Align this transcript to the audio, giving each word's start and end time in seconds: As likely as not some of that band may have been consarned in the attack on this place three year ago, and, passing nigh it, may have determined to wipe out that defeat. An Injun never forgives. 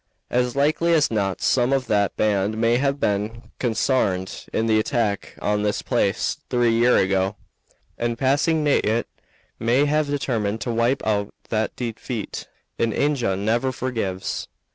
As 0.31 0.55
likely 0.55 0.93
as 0.95 1.11
not 1.11 1.43
some 1.43 1.71
of 1.71 1.85
that 1.85 2.17
band 2.17 2.57
may 2.57 2.77
have 2.77 2.99
been 2.99 3.51
consarned 3.59 4.47
in 4.51 4.65
the 4.65 4.79
attack 4.79 5.37
on 5.43 5.61
this 5.61 5.83
place 5.83 6.37
three 6.49 6.71
year 6.73 6.97
ago, 6.97 7.35
and, 7.99 8.17
passing 8.17 8.63
nigh 8.63 8.81
it, 8.83 9.07
may 9.59 9.85
have 9.85 10.07
determined 10.07 10.59
to 10.61 10.73
wipe 10.73 11.05
out 11.05 11.35
that 11.49 11.75
defeat. 11.75 12.47
An 12.79 12.91
Injun 12.93 13.45
never 13.45 13.71
forgives. 13.71 14.47